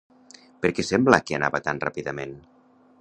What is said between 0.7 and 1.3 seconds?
què sembla